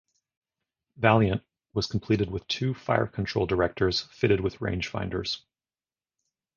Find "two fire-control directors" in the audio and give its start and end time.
2.47-4.01